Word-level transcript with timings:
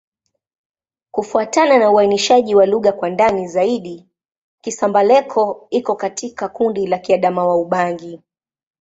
Kufuatana 1.11 1.77
na 1.77 1.91
uainishaji 1.91 2.55
wa 2.55 2.65
lugha 2.65 2.91
kwa 2.91 3.09
ndani 3.09 3.47
zaidi, 3.47 4.07
Kisamba-Leko 4.61 5.67
iko 5.69 5.95
katika 5.95 6.49
kundi 6.49 6.87
la 6.87 6.97
Kiadamawa-Ubangi. 6.97 8.21